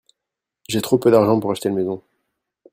[0.67, 2.01] J'ai trop peu d'argent pour acheter une maison.